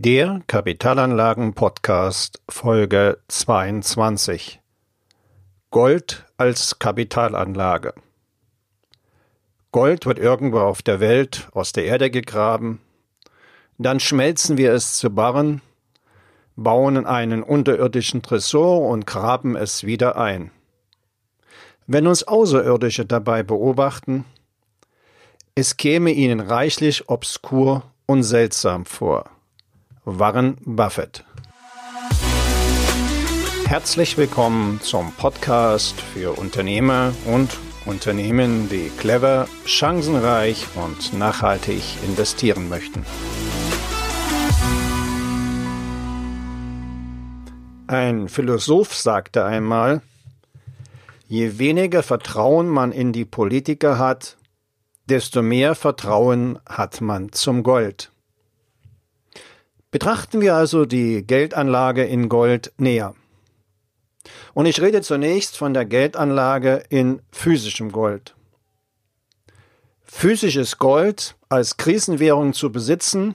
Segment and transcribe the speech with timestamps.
[0.00, 4.60] Der Kapitalanlagen Podcast Folge 22
[5.72, 7.94] Gold als Kapitalanlage
[9.72, 12.80] Gold wird irgendwo auf der Welt aus der Erde gegraben,
[13.78, 15.62] dann schmelzen wir es zu Barren,
[16.54, 20.52] bauen einen unterirdischen Tresor und graben es wieder ein.
[21.88, 24.24] Wenn uns Außerirdische dabei beobachten,
[25.56, 29.28] es käme ihnen reichlich obskur und seltsam vor.
[30.10, 31.22] Warren Buffett.
[33.66, 43.04] Herzlich willkommen zum Podcast für Unternehmer und Unternehmen, die clever, chancenreich und nachhaltig investieren möchten.
[47.86, 50.00] Ein Philosoph sagte einmal,
[51.26, 54.38] je weniger Vertrauen man in die Politiker hat,
[55.04, 58.10] desto mehr Vertrauen hat man zum Gold.
[59.90, 63.14] Betrachten wir also die Geldanlage in Gold näher.
[64.52, 68.34] Und ich rede zunächst von der Geldanlage in physischem Gold.
[70.02, 73.34] Physisches Gold als Krisenwährung zu besitzen,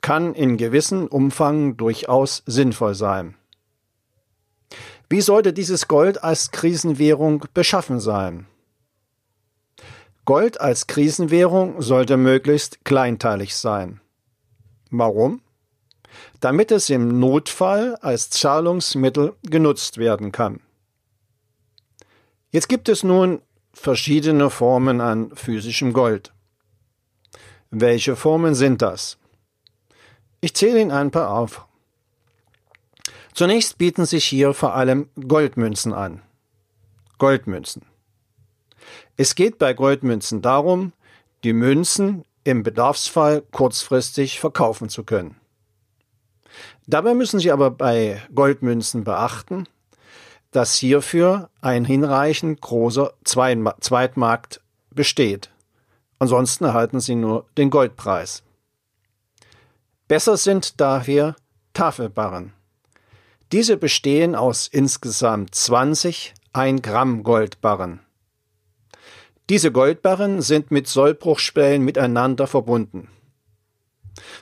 [0.00, 3.34] kann in gewissem Umfang durchaus sinnvoll sein.
[5.08, 8.46] Wie sollte dieses Gold als Krisenwährung beschaffen sein?
[10.24, 14.00] Gold als Krisenwährung sollte möglichst kleinteilig sein.
[14.90, 15.40] Warum?
[16.40, 20.60] Damit es im Notfall als Zahlungsmittel genutzt werden kann.
[22.50, 26.32] Jetzt gibt es nun verschiedene Formen an physischem Gold.
[27.70, 29.18] Welche Formen sind das?
[30.40, 31.66] Ich zähle Ihnen ein paar auf.
[33.34, 36.22] Zunächst bieten sich hier vor allem Goldmünzen an.
[37.18, 37.82] Goldmünzen.
[39.16, 40.92] Es geht bei Goldmünzen darum,
[41.44, 45.36] die Münzen im Bedarfsfall kurzfristig verkaufen zu können.
[46.86, 49.68] Dabei müssen Sie aber bei Goldmünzen beachten,
[50.52, 54.60] dass hierfür ein hinreichend großer Zweitmarkt
[54.90, 55.50] besteht.
[56.18, 58.42] Ansonsten erhalten Sie nur den Goldpreis.
[60.08, 61.34] Besser sind daher
[61.74, 62.52] Tafelbarren.
[63.52, 68.00] Diese bestehen aus insgesamt 20 1 Gramm Goldbarren.
[69.50, 73.08] Diese Goldbarren sind mit Sollbruchspälen miteinander verbunden.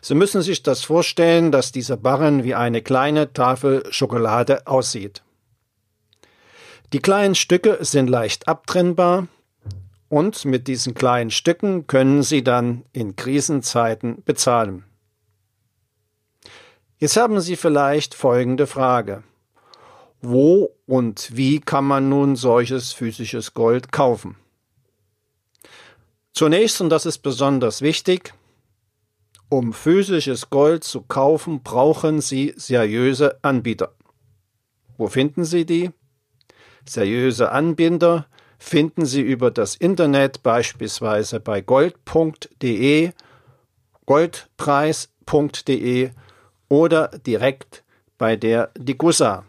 [0.01, 5.23] Sie müssen sich das vorstellen, dass dieser Barren wie eine kleine Tafel Schokolade aussieht.
[6.93, 9.27] Die kleinen Stücke sind leicht abtrennbar
[10.09, 14.85] und mit diesen kleinen Stücken können Sie dann in Krisenzeiten bezahlen.
[16.99, 19.25] Jetzt haben Sie vielleicht folgende Frage.
[20.23, 24.37] Wo und wie kann man nun solches physisches Gold kaufen?
[26.33, 28.35] Zunächst, und das ist besonders wichtig,
[29.49, 33.95] um physisches Gold zu kaufen, brauchen Sie seriöse Anbieter.
[34.97, 35.91] Wo finden Sie die?
[36.85, 38.27] Seriöse Anbieter
[38.59, 43.13] finden Sie über das Internet beispielsweise bei gold.de,
[44.07, 46.11] goldpreis.de
[46.69, 47.85] oder direkt
[48.19, 49.45] bei der Digusa.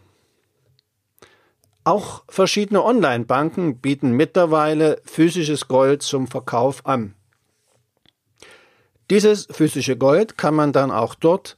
[1.84, 7.15] Auch verschiedene Online-Banken bieten mittlerweile physisches Gold zum Verkauf an.
[9.10, 11.56] Dieses physische Gold kann man dann auch dort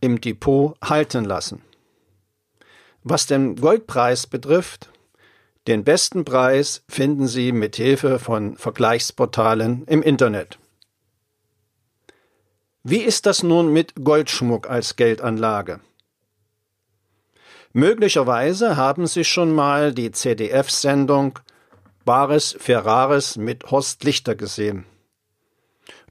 [0.00, 1.62] im Depot halten lassen.
[3.02, 4.90] Was den Goldpreis betrifft,
[5.66, 10.58] den besten Preis finden Sie mit Hilfe von Vergleichsportalen im Internet.
[12.84, 15.80] Wie ist das nun mit Goldschmuck als Geldanlage?
[17.72, 21.40] Möglicherweise haben Sie schon mal die CDF-Sendung
[22.04, 24.86] Bares Ferraris mit Horst Lichter gesehen.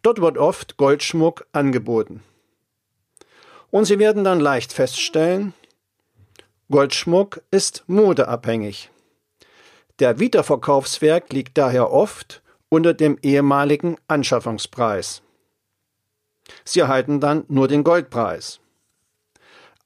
[0.06, 2.22] Dort wird oft Goldschmuck angeboten.
[3.72, 5.56] Und Sie werden dann leicht feststellen,
[6.70, 8.92] Goldschmuck ist modeabhängig.
[9.98, 15.24] Der Wiederverkaufswert liegt daher oft unter dem ehemaligen Anschaffungspreis.
[16.64, 18.60] Sie erhalten dann nur den Goldpreis.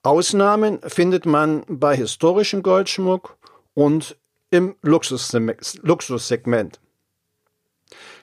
[0.04, 3.38] Ausnahmen findet man bei historischem Goldschmuck
[3.74, 4.18] und
[4.50, 6.82] im Luxussegment.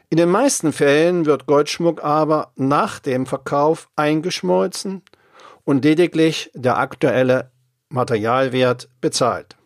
[0.08, 5.02] In den meisten Fällen wird Goldschmuck aber nach dem Verkauf eingeschmolzen
[5.64, 7.50] und lediglich der aktuelle
[7.88, 9.56] Materialwert bezahlt.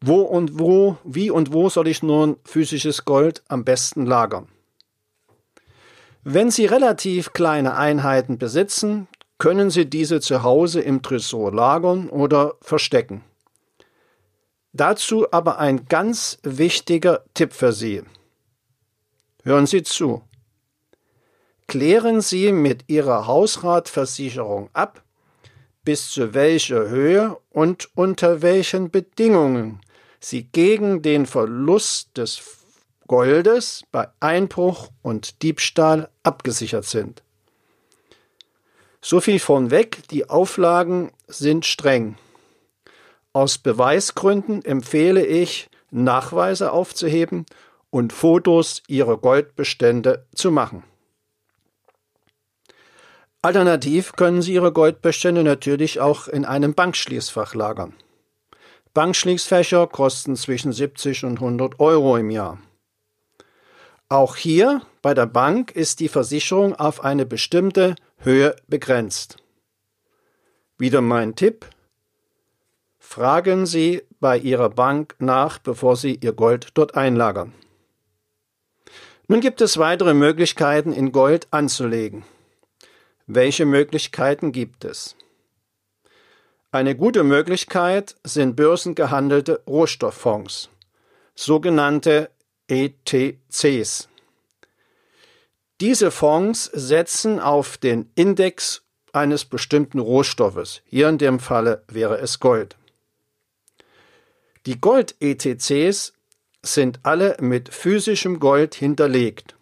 [0.00, 4.48] Wo und wo, wie und wo soll ich nun physisches Gold am besten lagern?
[6.24, 9.06] Wenn Sie relativ kleine Einheiten besitzen,
[9.38, 13.22] können Sie diese zu Hause im Tresor lagern oder verstecken.
[14.72, 18.02] Dazu aber ein ganz wichtiger Tipp für Sie.
[19.44, 20.22] Hören Sie zu.
[21.66, 25.02] klären Sie mit Ihrer Hausratversicherung ab,
[25.84, 29.80] bis zu welcher Höhe und unter welchen Bedingungen
[30.20, 32.42] Sie gegen den Verlust des
[33.08, 37.22] Goldes bei Einbruch und Diebstahl abgesichert sind.
[39.00, 42.16] So viel vornweg, die Auflagen sind streng.
[43.32, 47.46] Aus Beweisgründen empfehle ich, Nachweise aufzuheben
[47.90, 50.84] und Fotos ihrer Goldbestände zu machen.
[53.42, 57.94] Alternativ können Sie Ihre Goldbestände natürlich auch in einem Bankschließfach lagern.
[58.94, 62.58] Bankschließfächer kosten zwischen 70 und 100 Euro im Jahr.
[64.08, 69.38] Auch hier bei der Bank ist die Versicherung auf eine bestimmte Höhe begrenzt.
[70.78, 71.66] Wieder mein Tipp.
[73.12, 77.52] Fragen Sie bei Ihrer Bank nach, bevor Sie Ihr Gold dort einlagern.
[79.28, 82.24] Nun gibt es weitere Möglichkeiten, in Gold anzulegen.
[83.26, 85.14] Welche Möglichkeiten gibt es?
[86.70, 90.70] Eine gute Möglichkeit sind börsengehandelte Rohstofffonds,
[91.34, 92.30] sogenannte
[92.66, 94.08] ETCs.
[95.82, 100.80] Diese Fonds setzen auf den Index eines bestimmten Rohstoffes.
[100.86, 102.78] Hier in dem Falle wäre es Gold.
[104.66, 106.12] Die Gold-ETCs
[106.62, 109.56] sind alle mit physischem Gold hinterlegt.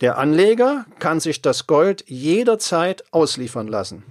[0.00, 4.02] Der Anleger kann sich das Gold jederzeit ausliefern lassen.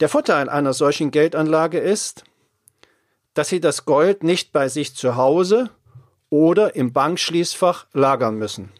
[0.00, 2.24] Der Vorteil einer solchen Geldanlage ist,
[3.34, 5.70] dass Sie das Gold nicht bei sich zu Hause
[6.30, 8.72] oder im Bankschließfach lagern müssen.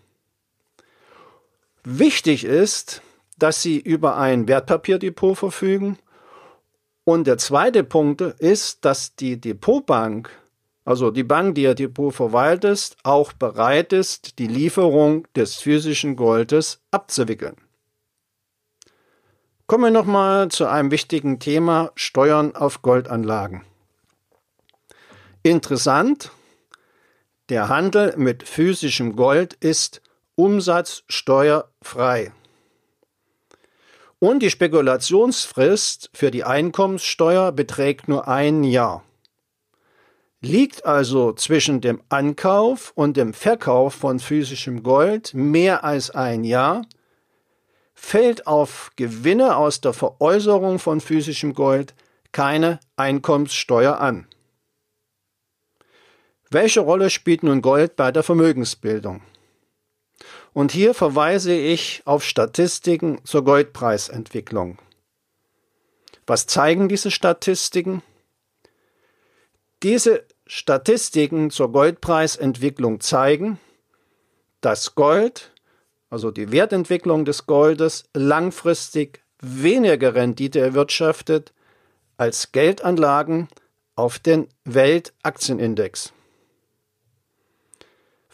[1.84, 3.02] Wichtig ist,
[3.38, 5.98] dass Sie über ein Wertpapierdepot verfügen.
[7.04, 10.30] Und der zweite Punkt ist, dass die Depotbank,
[10.86, 16.80] also die Bank, die Ihr Depot verwaltet, auch bereit ist, die Lieferung des physischen Goldes
[16.90, 17.56] abzuwickeln.
[19.66, 23.64] Kommen wir nochmal zu einem wichtigen Thema Steuern auf Goldanlagen.
[25.42, 26.30] Interessant,
[27.50, 30.00] der Handel mit physischem Gold ist
[30.36, 32.32] umsatzsteuerfrei.
[34.18, 39.02] Und die Spekulationsfrist für die Einkommenssteuer beträgt nur ein Jahr.
[40.40, 46.82] Liegt also zwischen dem Ankauf und dem Verkauf von physischem Gold mehr als ein Jahr,
[47.94, 51.94] fällt auf Gewinne aus der Veräußerung von physischem Gold
[52.32, 54.26] keine Einkommenssteuer an.
[56.50, 59.22] Welche Rolle spielt nun Gold bei der Vermögensbildung?
[60.54, 64.78] Und hier verweise ich auf Statistiken zur Goldpreisentwicklung.
[66.26, 68.02] Was zeigen diese Statistiken?
[69.82, 73.58] Diese Statistiken zur Goldpreisentwicklung zeigen,
[74.60, 75.52] dass Gold,
[76.08, 81.52] also die Wertentwicklung des Goldes, langfristig weniger Rendite erwirtschaftet
[82.16, 83.48] als Geldanlagen
[83.96, 86.13] auf den Weltaktienindex.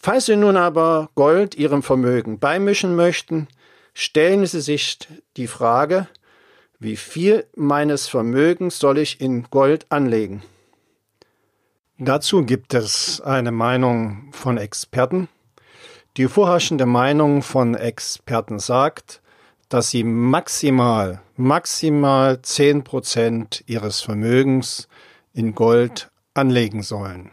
[0.02, 3.49] Falls Sie nun aber Gold Ihrem Vermögen beimischen möchten,
[3.93, 4.99] stellen Sie sich
[5.37, 6.08] die Frage,
[6.79, 10.43] wie viel meines Vermögens soll ich in Gold anlegen?
[11.99, 15.29] Dazu gibt es eine Meinung von Experten.
[16.17, 19.20] Die vorherrschende Meinung von Experten sagt,
[19.69, 24.88] dass sie maximal, maximal zehn Prozent ihres Vermögens
[25.35, 27.33] in Gold anlegen sollen.